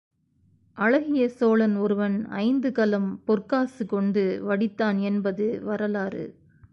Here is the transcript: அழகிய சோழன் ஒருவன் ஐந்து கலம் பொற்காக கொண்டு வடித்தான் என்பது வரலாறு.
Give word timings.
அழகிய 0.77 1.29
சோழன் 1.29 1.75
ஒருவன் 1.75 2.25
ஐந்து 2.29 2.71
கலம் 2.71 3.21
பொற்காக 3.25 3.85
கொண்டு 3.87 4.41
வடித்தான் 4.47 4.99
என்பது 4.99 5.61
வரலாறு. 5.63 6.25